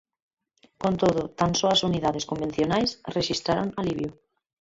Con 0.81 0.93
todo, 1.01 1.21
tan 1.39 1.51
só 1.59 1.67
as 1.71 1.81
unidades 1.89 2.27
convencionais 2.31 2.89
rexistraron 3.15 3.67
alivio. 3.79 4.11